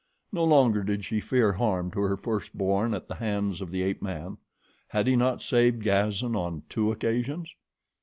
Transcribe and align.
No 0.31 0.43
longer 0.43 0.81
did 0.81 1.05
she 1.05 1.19
fear 1.19 1.53
harm 1.53 1.91
to 1.91 1.99
her 1.99 2.17
first 2.17 2.57
born 2.57 2.95
at 2.95 3.07
the 3.07 3.13
hands 3.13 3.61
of 3.61 3.69
the 3.69 3.83
ape 3.83 4.01
man. 4.01 4.37
Had 4.87 5.05
he 5.05 5.15
not 5.15 5.43
saved 5.43 5.83
Gazan 5.83 6.35
on 6.35 6.63
two 6.69 6.91
occasions? 6.91 7.53